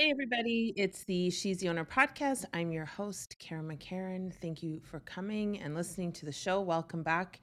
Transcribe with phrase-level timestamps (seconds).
[0.00, 0.72] Hey, everybody.
[0.78, 2.46] It's the She's the Owner podcast.
[2.54, 4.32] I'm your host, Karen McCarran.
[4.32, 6.62] Thank you for coming and listening to the show.
[6.62, 7.38] Welcome back.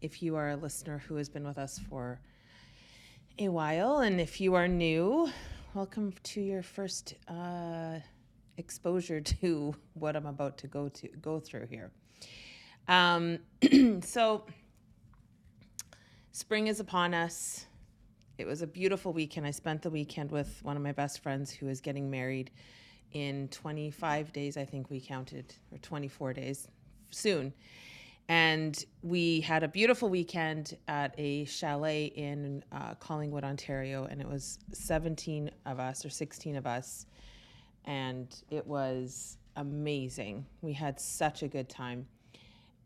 [0.00, 2.20] If you are a listener who has been with us for
[3.40, 5.28] a while, and if you are new,
[5.74, 7.98] welcome to your first uh,
[8.56, 11.90] exposure to what I'm about to go to go through here.
[12.86, 13.40] Um,
[14.02, 14.44] so,
[16.30, 17.66] spring is upon us
[18.40, 19.46] it was a beautiful weekend.
[19.46, 22.50] I spent the weekend with one of my best friends who is getting married
[23.12, 26.66] in 25 days, I think we counted, or 24 days
[27.10, 27.52] soon.
[28.28, 34.28] And we had a beautiful weekend at a chalet in uh, Collingwood, Ontario, and it
[34.28, 37.04] was 17 of us or 16 of us.
[37.84, 40.46] And it was amazing.
[40.62, 42.06] We had such a good time.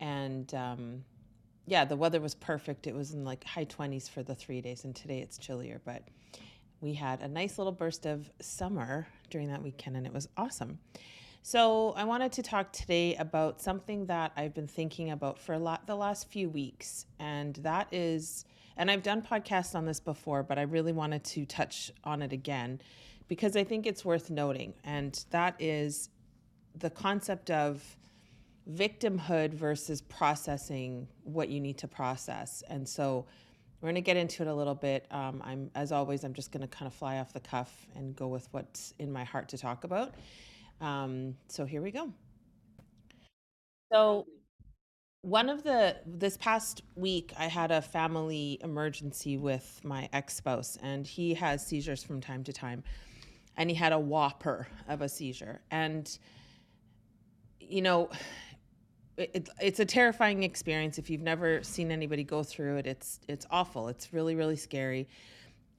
[0.01, 1.05] And um,
[1.65, 2.87] yeah, the weather was perfect.
[2.87, 5.81] It was in like high 20s for the three days, and today it's chillier.
[5.83, 6.03] But
[6.81, 10.79] we had a nice little burst of summer during that weekend, and it was awesome.
[11.41, 15.59] So, I wanted to talk today about something that I've been thinking about for a
[15.59, 18.45] lot the last few weeks, and that is,
[18.77, 22.33] and I've done podcasts on this before, but I really wanted to touch on it
[22.33, 22.81] again
[23.27, 26.09] because I think it's worth noting, and that is
[26.77, 27.95] the concept of
[28.71, 32.63] victimhood versus processing what you need to process.
[32.69, 33.25] And so
[33.79, 35.05] we're going to get into it a little bit.
[35.11, 38.15] Um, I'm, as always, I'm just going to kind of fly off the cuff and
[38.15, 40.15] go with what's in my heart to talk about.
[40.81, 42.11] Um, so here we go.
[43.91, 44.25] So
[45.25, 51.07] one of the this past week i had a family emergency with my ex-spouse and
[51.07, 52.83] he has seizures from time to time
[53.57, 56.19] and he had a whopper of a seizure and
[57.59, 58.07] you know
[59.17, 60.97] it, it's a terrifying experience.
[60.97, 63.87] If you've never seen anybody go through it it's it's awful.
[63.87, 65.07] It's really really scary.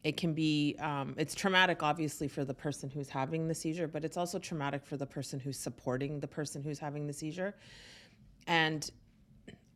[0.04, 4.04] It can be um, it's traumatic obviously for the person who's having the seizure but
[4.04, 7.54] it's also traumatic for the person who's supporting the person who's having the seizure.
[8.46, 8.90] And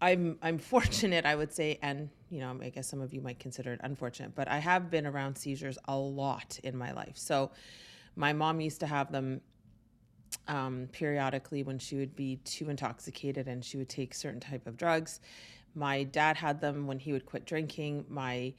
[0.03, 3.39] i'm i'm fortunate i would say and you know i guess some of you might
[3.39, 7.13] consider it unfortunate but i have been around seizures a lot in my life.
[7.17, 7.51] So
[8.17, 9.41] my mom used to have them
[10.51, 14.77] um, periodically when she would be too intoxicated and she would take certain type of
[14.77, 15.21] drugs.
[15.77, 18.05] My dad had them when he would quit drinking.
[18.09, 18.53] My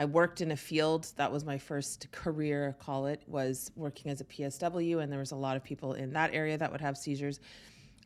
[0.00, 4.20] I worked in a field that was my first career, call it, was working as
[4.20, 6.96] a PSW, and there was a lot of people in that area that would have
[6.96, 7.40] seizures.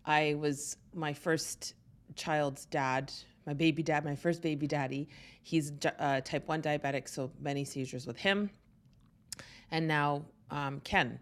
[0.07, 1.75] I was my first
[2.15, 3.13] child's dad,
[3.47, 5.07] my baby dad, my first baby daddy.
[5.43, 8.49] He's uh, type 1 diabetic, so many seizures with him.
[9.71, 11.19] And now um, Ken.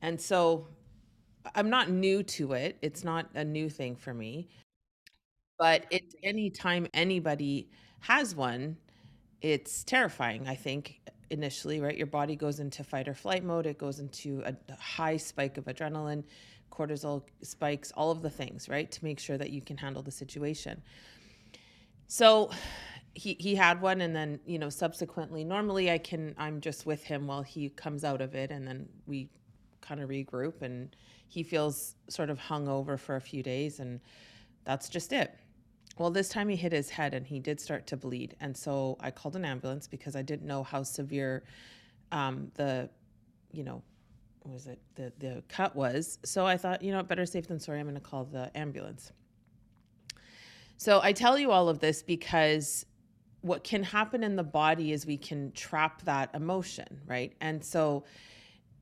[0.00, 0.68] And so
[1.54, 2.78] I'm not new to it.
[2.82, 4.48] It's not a new thing for me.
[5.58, 8.76] But it's anytime anybody has one,
[9.40, 11.00] it's terrifying, I think,
[11.30, 11.96] initially, right?
[11.96, 13.66] Your body goes into fight or flight mode.
[13.66, 16.24] It goes into a high spike of adrenaline,
[16.72, 18.90] cortisol spikes, all of the things, right?
[18.90, 20.82] To make sure that you can handle the situation.
[22.06, 22.50] So
[23.14, 27.04] he he had one and then, you know, subsequently normally I can I'm just with
[27.04, 29.30] him while he comes out of it and then we
[29.86, 30.94] kind of regroup and
[31.28, 34.00] he feels sort of hung over for a few days and
[34.64, 35.36] that's just it.
[35.98, 38.34] Well, this time he hit his head and he did start to bleed.
[38.40, 41.44] And so I called an ambulance because I didn't know how severe
[42.10, 42.88] um, the,
[43.52, 43.82] you know,
[44.44, 46.18] was it the the cut was.
[46.24, 47.80] So I thought, you know, better safe than sorry.
[47.80, 49.12] I'm going to call the ambulance.
[50.76, 52.84] So I tell you all of this because
[53.40, 57.34] what can happen in the body is we can trap that emotion, right?
[57.40, 58.04] And so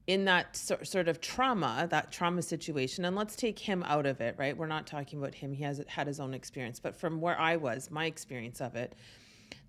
[0.07, 4.21] in that so, sort of trauma, that trauma situation, and let's take him out of
[4.21, 4.57] it, right?
[4.57, 5.53] We're not talking about him.
[5.53, 8.95] He has had his own experience, but from where I was, my experience of it,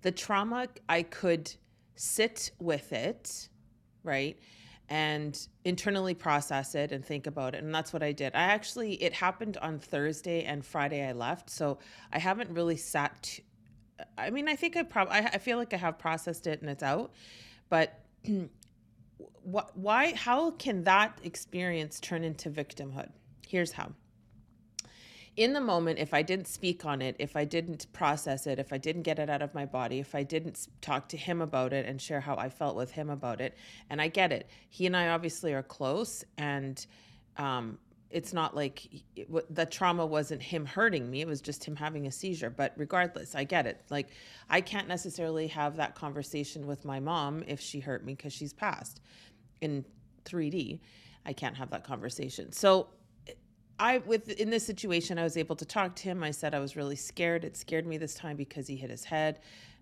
[0.02, 1.54] the trauma, I could
[1.94, 3.48] sit with it,
[4.02, 4.36] right?
[4.88, 7.62] And internally process it and think about it.
[7.62, 8.34] And that's what I did.
[8.34, 11.48] I actually, it happened on Thursday and Friday I left.
[11.48, 11.78] So
[12.12, 13.44] I haven't really sat, t-
[14.18, 16.82] I mean, I think I probably, I feel like I have processed it and it's
[16.82, 17.12] out.
[17.70, 18.00] But
[19.42, 23.10] what, why, how can that experience turn into victimhood?
[23.46, 23.92] Here's how.
[25.36, 28.72] In the moment, if I didn't speak on it, if I didn't process it, if
[28.72, 31.72] I didn't get it out of my body, if I didn't talk to him about
[31.72, 33.56] it and share how I felt with him about it,
[33.90, 36.84] and I get it, he and I obviously are close, and
[37.36, 37.78] um,
[38.14, 42.06] it's not like it, the trauma wasn't him hurting me it was just him having
[42.06, 43.82] a seizure but regardless i get it.
[43.90, 44.08] Like
[44.48, 48.52] i can't necessarily have that conversation with my mom if she hurt me because she's
[48.52, 49.00] passed.
[49.60, 49.84] In
[50.24, 50.80] 3d
[51.26, 52.52] i can't have that conversation.
[52.52, 52.88] So
[53.78, 56.22] i with in this situation i was able to talk to him.
[56.22, 57.44] I said i was really scared.
[57.44, 59.40] It scared me this time because he hit his head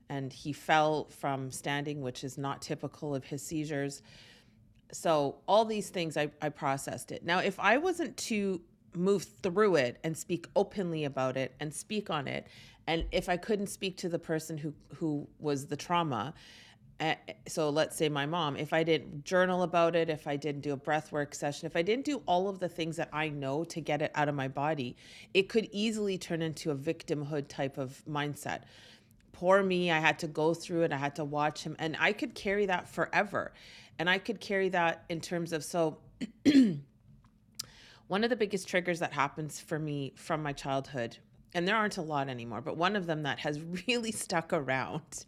[0.08, 4.02] and he fell from standing which is not typical of his seizures
[4.92, 7.24] so all these things I, I processed it.
[7.24, 8.60] Now if i wasn't to
[8.94, 12.46] move through it and speak openly about it and speak on it
[12.86, 16.34] and if i couldn't speak to the person who who was the trauma
[17.00, 17.14] uh,
[17.48, 20.72] so let's say my mom if i didn't journal about it if i didn't do
[20.72, 23.64] a breath work session if i didn't do all of the things that i know
[23.64, 24.94] to get it out of my body
[25.32, 28.62] it could easily turn into a victimhood type of mindset.
[29.32, 32.12] Poor me i had to go through it i had to watch him and i
[32.12, 33.52] could carry that forever
[33.98, 35.98] and i could carry that in terms of so
[38.06, 41.16] one of the biggest triggers that happens for me from my childhood
[41.54, 45.24] and there aren't a lot anymore but one of them that has really stuck around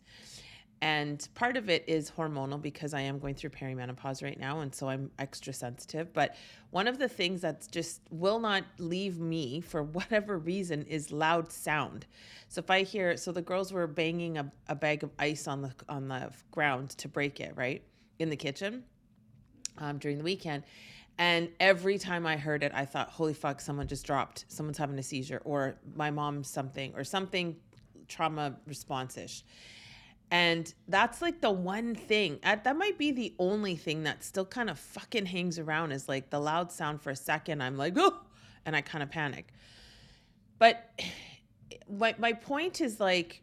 [0.84, 4.60] and part of it is hormonal because I am going through perimenopause right now.
[4.60, 6.12] And so I'm extra sensitive.
[6.12, 6.36] But
[6.72, 11.50] one of the things that just will not leave me for whatever reason is loud
[11.50, 12.04] sound.
[12.48, 15.62] So if I hear, so the girls were banging a, a bag of ice on
[15.62, 17.82] the, on the ground to break it, right?
[18.18, 18.84] In the kitchen
[19.78, 20.64] um, during the weekend.
[21.18, 24.46] And every time I heard it, I thought, holy fuck, someone just dropped.
[24.48, 27.56] Someone's having a seizure, or my mom's something, or something
[28.08, 29.44] trauma response ish.
[30.30, 34.68] And that's like the one thing that might be the only thing that still kind
[34.68, 37.62] of fucking hangs around is like the loud sound for a second.
[37.62, 38.20] I'm like, oh,
[38.66, 39.52] and I kind of panic.
[40.58, 41.00] But
[41.88, 43.42] my, my point is like,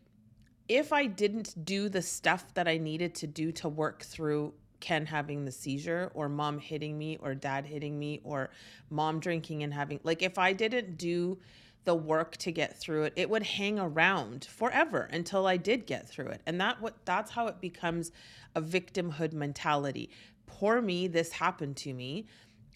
[0.67, 5.06] if I didn't do the stuff that I needed to do to work through Ken
[5.06, 8.50] having the seizure or mom hitting me or dad hitting me or
[8.89, 11.38] mom drinking and having, like, if I didn't do
[11.83, 16.07] the work to get through it, it would hang around forever until I did get
[16.07, 16.42] through it.
[16.45, 18.12] And that what that's how it becomes
[18.56, 20.10] a victimhood mentality.
[20.45, 22.27] Poor me, this happened to me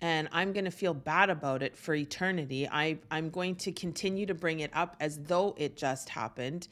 [0.01, 2.67] and I'm going to feel bad about it for eternity.
[2.67, 6.67] I I'm going to continue to bring it up as though it just happened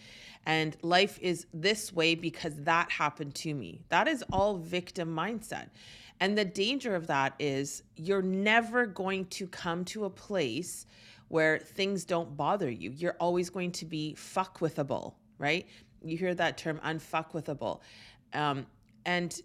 [0.46, 3.82] and life is this way because that happened to me.
[3.90, 5.70] That is all victim mindset.
[6.20, 10.86] And the danger of that is you're never going to come to a place
[11.30, 12.92] where things don't bother you.
[12.92, 15.68] You're always going to be fuck fuckwithable, right?
[16.04, 17.80] You hear that term, unfuckwithable.
[18.34, 18.66] Um,
[19.06, 19.42] and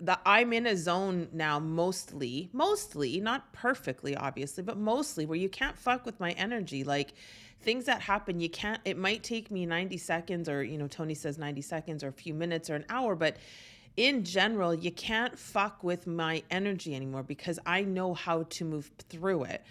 [0.00, 5.48] the I'm in a zone now mostly, mostly, not perfectly, obviously, but mostly where you
[5.48, 6.84] can't fuck with my energy.
[6.84, 7.14] Like
[7.60, 11.14] things that happen, you can't, it might take me 90 seconds or, you know, Tony
[11.14, 13.36] says 90 seconds or a few minutes or an hour, but
[13.96, 18.90] in general, you can't fuck with my energy anymore because I know how to move
[19.08, 19.64] through it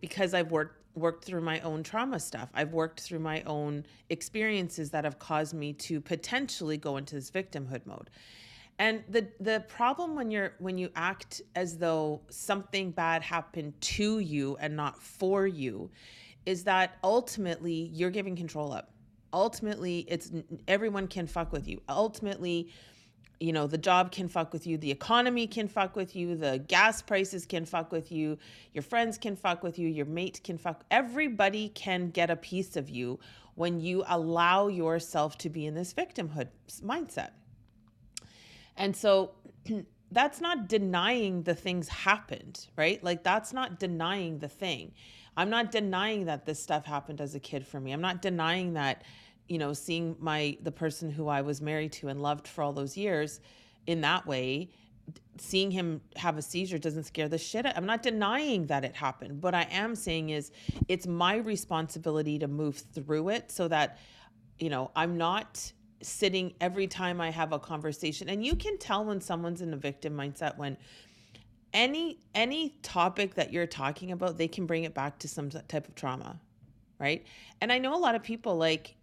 [0.00, 2.50] because I've worked worked through my own trauma stuff.
[2.54, 7.32] I've worked through my own experiences that have caused me to potentially go into this
[7.32, 8.10] victimhood mode.
[8.78, 14.18] And the the problem when you're when you act as though something bad happened to
[14.18, 15.90] you and not for you
[16.44, 18.90] is that ultimately you're giving control up.
[19.32, 20.30] Ultimately, it's
[20.68, 21.80] everyone can fuck with you.
[21.88, 22.70] Ultimately,
[23.40, 26.58] you know, the job can fuck with you, the economy can fuck with you, the
[26.66, 28.38] gas prices can fuck with you,
[28.72, 30.84] your friends can fuck with you, your mate can fuck.
[30.90, 33.18] Everybody can get a piece of you
[33.54, 36.48] when you allow yourself to be in this victimhood
[36.82, 37.30] mindset.
[38.76, 39.32] And so
[40.10, 43.02] that's not denying the things happened, right?
[43.02, 44.92] Like that's not denying the thing.
[45.36, 47.92] I'm not denying that this stuff happened as a kid for me.
[47.92, 49.02] I'm not denying that
[49.48, 52.72] you know, seeing my the person who I was married to and loved for all
[52.72, 53.40] those years
[53.86, 54.70] in that way,
[55.36, 57.76] seeing him have a seizure doesn't scare the shit out.
[57.76, 59.42] I'm not denying that it happened.
[59.42, 60.50] What I am saying is
[60.88, 63.98] it's my responsibility to move through it so that
[64.58, 65.72] you know, I'm not
[66.04, 68.28] sitting every time I have a conversation.
[68.28, 70.76] And you can tell when someone's in a victim mindset when
[71.72, 75.88] any any topic that you're talking about, they can bring it back to some type
[75.88, 76.40] of trauma,
[77.00, 77.26] right?
[77.60, 78.94] And I know a lot of people like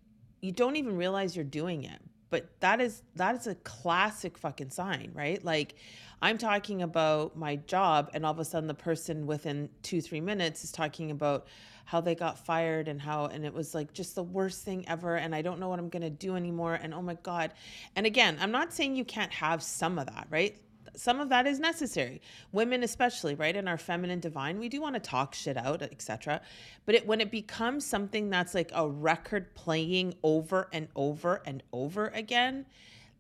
[0.42, 4.72] you don't even realize you're doing it but that is that is a classic fucking
[4.72, 5.76] sign right like
[6.24, 10.22] i'm talking about my job and all of a sudden the person within two three
[10.22, 11.46] minutes is talking about
[11.92, 15.18] how they got fired and how and it was like just the worst thing ever
[15.18, 17.52] and i don't know what i'm going to do anymore and oh my god.
[17.98, 20.56] And again i'm not saying you can't have some of that right?
[20.96, 22.22] Some of that is necessary.
[22.54, 23.54] Women especially right?
[23.54, 26.40] In our feminine divine we do want to talk shit out etc
[26.86, 31.62] but it, when it becomes something that's like a record playing over and over and
[31.74, 32.66] over again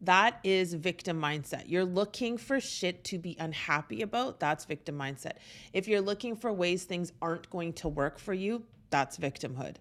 [0.02, 1.64] that is victim mindset.
[1.68, 4.40] You're looking for shit to be unhappy about.
[4.40, 5.34] That's victim mindset.
[5.74, 9.76] If you're looking for ways things aren't going to work for you, that's victimhood.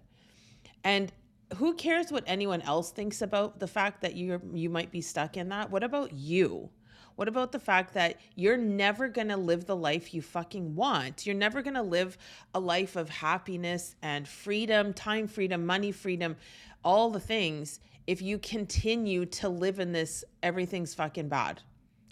[0.83, 1.11] And
[1.57, 5.37] who cares what anyone else thinks about the fact that you you might be stuck
[5.37, 5.69] in that?
[5.69, 6.69] What about you?
[7.15, 11.25] What about the fact that you're never going to live the life you fucking want?
[11.25, 12.17] You're never going to live
[12.53, 16.37] a life of happiness and freedom, time freedom, money freedom,
[16.83, 17.79] all the things
[18.11, 21.61] if you continue to live in this everything's fucking bad.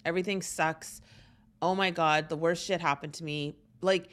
[0.06, 1.02] Everything sucks.
[1.62, 3.58] oh my God, the worst shit happened to me.
[3.82, 4.08] Like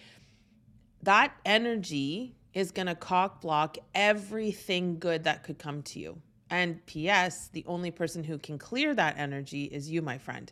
[1.05, 6.21] that energy is going to cock block everything good that could come to you.
[6.51, 10.51] And P.S., the only person who can clear that energy is you, my friend.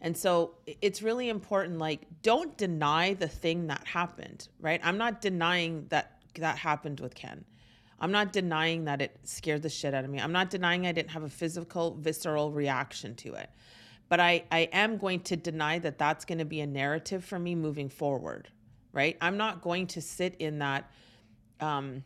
[0.00, 4.80] And so it's really important like don't deny the thing that happened, right?
[4.82, 7.44] I'm not denying that that happened with Ken.
[8.00, 10.18] I'm not denying that it scared the shit out of me.
[10.18, 13.50] I'm not denying I didn't have a physical visceral reaction to it.
[14.08, 17.38] But I I am going to deny that that's going to be a narrative for
[17.38, 18.48] me moving forward,
[18.92, 19.16] right?
[19.20, 20.90] I'm not going to sit in that
[21.60, 22.04] um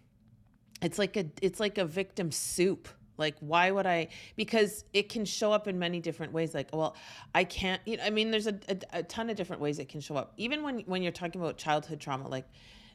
[0.83, 4.09] it's like a it's like a victim soup like, why would I?
[4.37, 6.55] Because it can show up in many different ways.
[6.55, 6.97] Like, well,
[7.35, 7.81] I can't.
[7.87, 10.17] You know, I mean, there's a, a, a ton of different ways it can show
[10.17, 10.33] up.
[10.37, 12.47] Even when when you're talking about childhood trauma, like,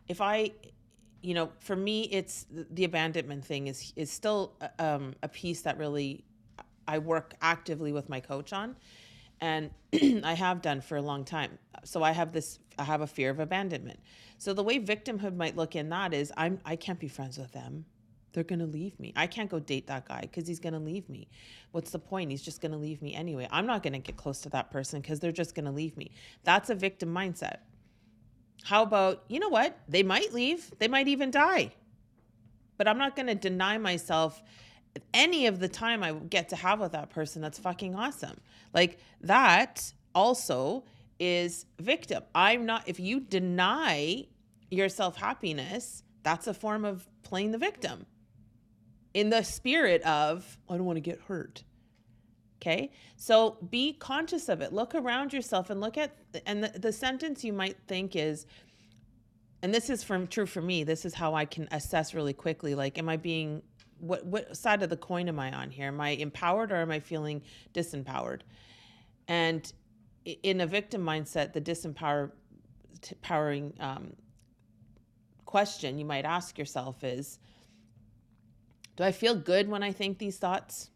[0.07, 0.51] if I,
[1.21, 5.77] you know, for me, it's the abandonment thing is is still um, a piece that
[5.77, 6.23] really
[6.87, 8.75] I work actively with my coach on,
[9.41, 9.69] and
[10.23, 11.57] I have done for a long time.
[11.83, 12.59] So I have this.
[12.77, 13.99] I have a fear of abandonment.
[14.37, 17.51] So the way victimhood might look in that is I'm I can't be friends with
[17.51, 17.85] them
[18.33, 19.13] they're to leave me.
[19.15, 21.27] I can't go date that guy because he's to leave me.
[21.71, 22.31] What's the point?
[22.31, 23.47] He's just to leave me anyway.
[23.51, 26.11] I'm not to get close to that person because they're just to leave me.
[26.43, 27.57] That's a victim mindset.
[28.63, 29.77] How about, you know what?
[29.87, 31.71] They might leave, they might even die.
[32.77, 34.41] But I'm not going to deny myself
[35.13, 37.41] any of the time I get to have with that person.
[37.41, 38.39] That's fucking awesome.
[38.73, 40.83] Like that also
[41.19, 42.23] is victim.
[42.33, 44.25] I'm not, if you deny
[44.71, 48.05] yourself happiness, that's a form of playing the victim
[49.13, 51.63] in the spirit of, I don't want to get hurt.
[52.61, 52.91] Okay.
[53.15, 54.73] So be conscious of it.
[54.73, 56.11] Look around yourself and look at,
[56.45, 58.45] and the, the sentence you might think is,
[59.61, 60.83] and this is from true for me.
[60.83, 62.75] This is how I can assess really quickly.
[62.75, 63.61] Like, am I being,
[63.99, 65.87] what, what side of the coin am I on here?
[65.87, 67.41] Am I empowered or am I feeling
[67.73, 68.41] disempowered?
[69.29, 69.71] And
[70.25, 72.31] in a victim mindset, the disempowering
[73.79, 74.13] um,
[75.45, 77.39] question you might ask yourself is,
[78.97, 80.89] do I feel good when I think these thoughts?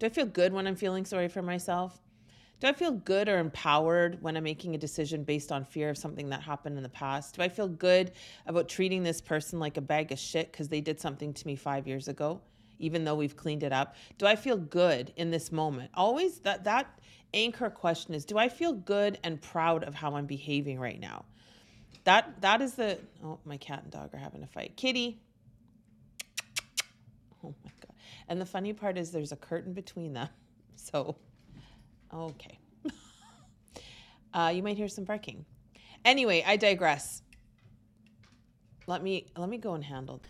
[0.00, 2.00] Do I feel good when I'm feeling sorry for myself?
[2.58, 5.98] Do I feel good or empowered when I'm making a decision based on fear of
[5.98, 7.36] something that happened in the past?
[7.36, 8.12] Do I feel good
[8.46, 11.54] about treating this person like a bag of shit because they did something to me
[11.54, 12.40] five years ago,
[12.78, 13.94] even though we've cleaned it up?
[14.16, 15.90] Do I feel good in this moment?
[15.92, 16.98] Always that that
[17.34, 21.26] anchor question is do I feel good and proud of how I'm behaving right now?
[22.04, 24.76] That that is the oh my cat and dog are having a fight.
[24.76, 25.20] Kitty,
[27.44, 27.79] Oh my.
[28.30, 30.28] And the funny part is there's a curtain between them.
[30.82, 31.16] So,
[32.10, 32.58] okay.
[34.32, 35.44] uh, you might hear some barking.
[36.06, 37.20] Anyway, I digress.
[38.86, 40.22] Let me let me go and handle.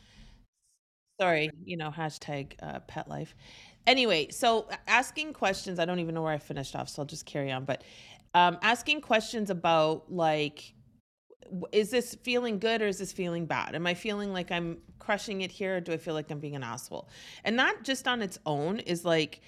[1.20, 3.36] Sorry, you know, hashtag uh, pet life.
[3.86, 7.26] Anyway, so asking questions, I don't even know where I finished off, so I'll just
[7.26, 7.64] carry on.
[7.64, 7.84] But
[8.34, 10.74] um, asking questions about like
[11.72, 13.74] is this feeling good or is this feeling bad?
[13.74, 16.56] Am I feeling like I'm crushing it here or do I feel like I'm being
[16.56, 17.08] an asshole?
[17.44, 19.40] And that just on its own is like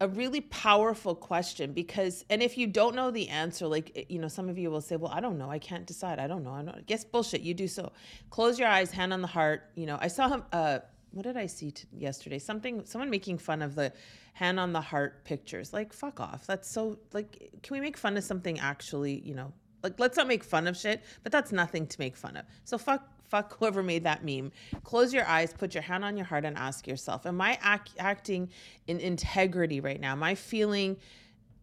[0.00, 4.18] a really powerful question because and if you don't know the answer like eh, you
[4.18, 5.50] know some of you will say well i don't know.
[5.50, 6.18] I can't decide.
[6.18, 6.52] I don't know.
[6.52, 7.40] I don't guess bullshit.
[7.40, 7.92] You do so.
[8.30, 9.70] Close your eyes hand on the heart.
[9.74, 10.78] You know i saw him uh
[11.10, 12.38] what did i see t- yesterday?
[12.38, 13.92] Something someone making fun of the
[14.34, 15.72] hand on the heart pictures.
[15.72, 16.46] Like fuck off.
[16.46, 20.26] That's so like can we make fun of something actually you know like, let's not
[20.26, 22.44] make fun of shit, but that's nothing to make fun of.
[22.64, 24.52] So fuck, fuck whoever made that meme.
[24.84, 27.94] Close your eyes, put your hand on your heart, and ask yourself: Am I act-
[27.98, 28.50] acting
[28.86, 30.12] in integrity right now?
[30.12, 30.96] Am I feeling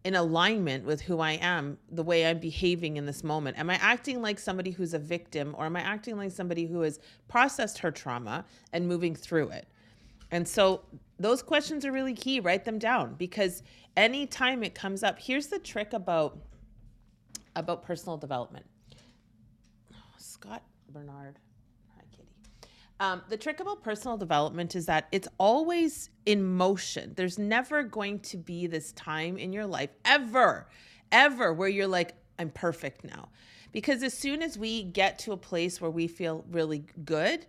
[0.04, 3.58] in alignment with who I am, the way I'm behaving in this moment?
[3.58, 6.82] Am I acting like somebody who's a victim, or am I acting like somebody who
[6.82, 9.66] has processed her trauma and moving through it?
[10.30, 10.82] And so
[11.18, 12.40] those questions are really key.
[12.40, 13.62] Write them down because
[13.96, 16.38] anytime it comes up, here's the trick about
[17.56, 18.66] about personal development.
[20.18, 21.38] Scott Bernard.
[21.96, 22.28] Hi, Kitty.
[23.00, 27.14] Um, the trick about personal development is that it's always in motion.
[27.16, 30.68] There's never going to be this time in your life, ever,
[31.10, 33.30] ever, where you're like, I'm perfect now.
[33.72, 37.46] Because as soon as we get to a place where we feel really good,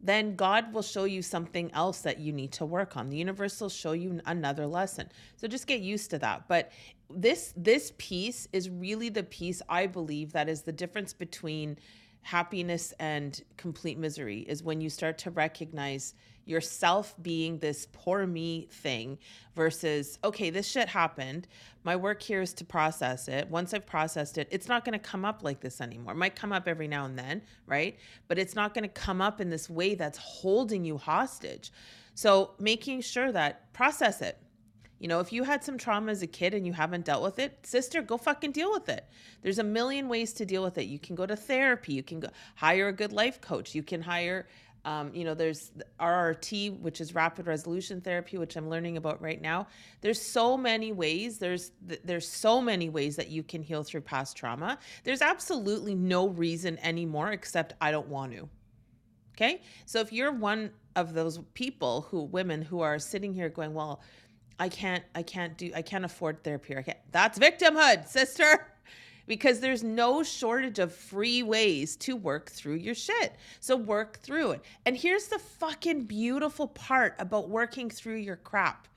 [0.00, 3.08] then God will show you something else that you need to work on.
[3.10, 5.10] The universe will show you another lesson.
[5.36, 6.46] So just get used to that.
[6.48, 6.70] But
[7.10, 11.78] this this piece is really the piece I believe that is the difference between
[12.22, 16.14] happiness and complete misery is when you start to recognize
[16.48, 19.18] yourself being this poor me thing
[19.54, 21.46] versus okay this shit happened
[21.84, 24.98] my work here is to process it once i've processed it it's not going to
[24.98, 28.38] come up like this anymore it might come up every now and then right but
[28.38, 31.72] it's not going to come up in this way that's holding you hostage
[32.14, 34.38] so making sure that process it
[34.98, 37.38] You know, if you had some trauma as a kid and you haven't dealt with
[37.38, 39.06] it, sister, go fucking deal with it.
[39.42, 40.86] There's a million ways to deal with it.
[40.86, 41.92] You can go to therapy.
[41.94, 43.74] You can go hire a good life coach.
[43.76, 44.48] You can hire,
[44.84, 49.40] um, you know, there's RRT, which is rapid resolution therapy, which I'm learning about right
[49.40, 49.66] now.
[50.00, 51.38] There's so many ways.
[51.38, 51.72] There's
[52.04, 54.78] there's so many ways that you can heal through past trauma.
[55.04, 58.48] There's absolutely no reason anymore except I don't want to.
[59.36, 63.74] Okay, so if you're one of those people who women who are sitting here going,
[63.74, 64.00] well
[64.58, 66.76] I can't, I can't do, I can't afford therapy.
[66.76, 66.98] I can't.
[67.12, 68.66] That's victimhood, sister.
[69.28, 73.36] Because there's no shortage of free ways to work through your shit.
[73.60, 74.62] So work through it.
[74.84, 78.88] And here's the fucking beautiful part about working through your crap.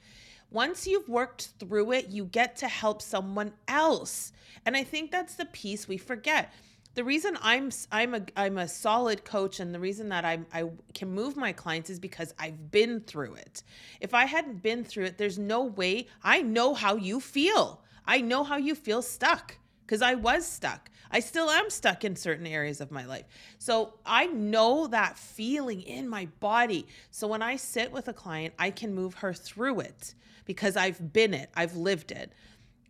[0.49, 4.31] Once you've worked through it, you get to help someone else.
[4.65, 6.51] And I think that's the piece we forget
[6.93, 10.69] the reason I'm I'm a I'm a solid coach and the reason that I I
[10.93, 13.63] can move my clients is because I've been through it.
[14.01, 17.81] If I hadn't been through it, there's no way I know how you feel.
[18.05, 19.55] I know how you feel stuck
[19.91, 20.89] because I was stuck.
[21.11, 23.25] I still am stuck in certain areas of my life.
[23.59, 26.87] So I know that feeling in my body.
[27.09, 31.11] So when I sit with a client, I can move her through it because I've
[31.11, 32.31] been it, I've lived it.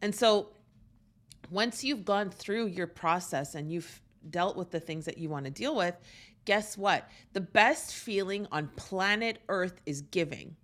[0.03, 0.49] And so
[1.49, 5.45] once you've gone through your process and you've dealt with the things that you want
[5.45, 5.95] to deal with,
[6.45, 7.09] guess what?
[7.33, 10.55] The best feeling on planet Earth is giving.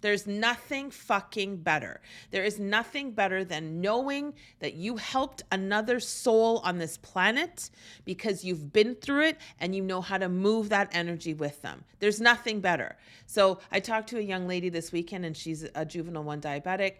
[0.00, 2.00] There's nothing fucking better.
[2.30, 7.70] There is nothing better than knowing that you helped another soul on this planet
[8.04, 11.84] because you've been through it and you know how to move that energy with them.
[11.98, 12.96] There's nothing better.
[13.26, 16.94] So, I talked to a young lady this weekend and she's a juvenile 1 diabetic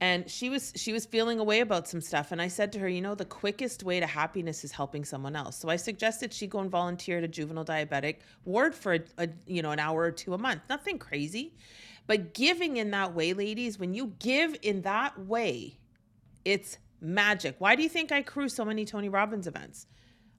[0.00, 2.88] and she was she was feeling away about some stuff and i said to her
[2.88, 6.46] you know the quickest way to happiness is helping someone else so i suggested she
[6.46, 10.02] go and volunteer at a juvenile diabetic ward for a, a, you know an hour
[10.02, 11.54] or two a month nothing crazy
[12.06, 15.78] but giving in that way ladies when you give in that way
[16.44, 19.86] it's magic why do you think i crew so many tony robbins events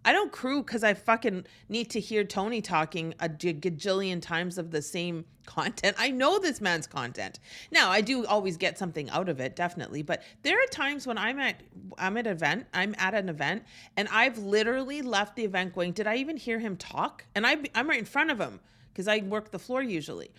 [0.08, 4.71] I don't crew because I fucking need to hear Tony talking a gajillion times of
[4.71, 5.97] the same content.
[5.99, 7.39] I know this man's content.
[7.71, 10.03] Now, I do always get something out of it, definitely.
[10.03, 11.62] But there are times when I'm at
[11.97, 13.65] I'm at an event, I'm at an event,
[13.97, 17.58] and I've literally left the event going, "Did I even hear him talk?" And I
[17.75, 18.62] I'm right in front of him
[18.93, 20.32] because I work the floor usually.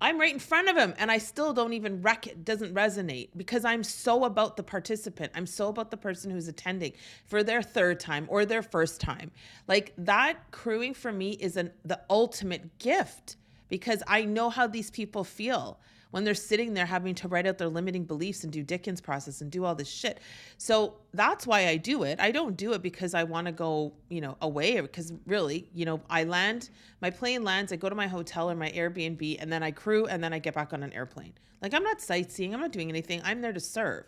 [0.00, 3.30] I'm right in front of him and I still don't even wreck it doesn't resonate
[3.36, 5.32] because I'm so about the participant.
[5.34, 6.92] I'm so about the person who's attending
[7.26, 9.30] for their third time or their first time.
[9.66, 13.36] Like that crewing for me is an the ultimate gift
[13.68, 15.78] because I know how these people feel
[16.10, 19.40] when they're sitting there having to write out their limiting beliefs and do Dickens process
[19.40, 20.20] and do all this shit.
[20.56, 22.18] So that's why I do it.
[22.20, 25.84] I don't do it because I want to go, you know, away because really, you
[25.84, 29.52] know, I land, my plane lands, I go to my hotel or my Airbnb and
[29.52, 31.34] then I crew and then I get back on an airplane.
[31.60, 33.20] Like I'm not sightseeing, I'm not doing anything.
[33.24, 34.04] I'm there to serve.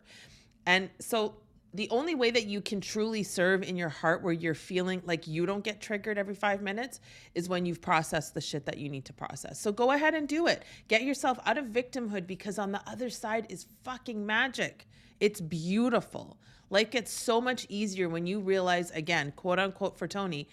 [0.66, 1.34] And so
[1.72, 5.28] the only way that you can truly serve in your heart where you're feeling like
[5.28, 7.00] you don't get triggered every five minutes
[7.34, 9.60] is when you've processed the shit that you need to process.
[9.60, 10.64] So go ahead and do it.
[10.88, 14.88] Get yourself out of victimhood because on the other side is fucking magic.
[15.20, 16.38] It's beautiful.
[16.70, 20.48] Life gets so much easier when you realize, again, quote unquote for Tony,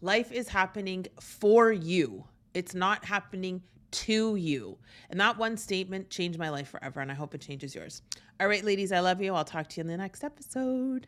[0.00, 2.24] life is happening for you.
[2.54, 4.78] It's not happening to you.
[5.10, 8.02] And that one statement changed my life forever, and I hope it changes yours.
[8.40, 9.34] All right, ladies, I love you.
[9.34, 11.06] I'll talk to you in the next episode.